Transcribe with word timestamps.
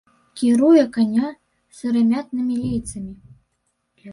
Кіруе 0.39 0.85
каня 0.95 1.27
сырамятнымі 1.81 2.55
лейцамі. 2.65 3.13